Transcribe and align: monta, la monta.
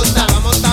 monta, 0.00 0.26
la 0.32 0.40
monta. 0.40 0.69